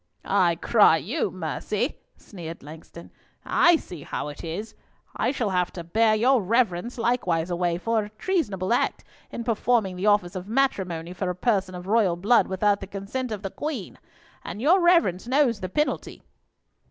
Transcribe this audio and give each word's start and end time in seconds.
"I 0.25 0.55
cry 0.55 0.97
you 0.97 1.29
mercy," 1.29 1.99
sneered 2.17 2.63
Langston. 2.63 3.11
"I 3.45 3.75
see 3.75 4.01
how 4.01 4.29
it 4.29 4.43
is! 4.43 4.73
I 5.15 5.29
shall 5.31 5.51
have 5.51 5.71
to 5.73 5.83
bear 5.83 6.15
your 6.15 6.41
reverence 6.41 6.97
likewise 6.97 7.51
away 7.51 7.77
for 7.77 8.03
a 8.05 8.09
treasonable 8.09 8.73
act 8.73 9.03
in 9.29 9.43
performing 9.43 9.95
the 9.97 10.07
office 10.07 10.35
of 10.35 10.47
matrimony 10.47 11.13
for 11.13 11.29
a 11.29 11.35
person 11.35 11.75
of 11.75 11.85
royal 11.85 12.15
blood 12.15 12.47
without 12.47 12.81
consent 12.89 13.31
of 13.31 13.43
the 13.43 13.51
Queen. 13.51 13.99
And 14.43 14.59
your 14.59 14.81
reverence 14.81 15.27
knows 15.27 15.59
the 15.59 15.69
penalty." 15.69 16.23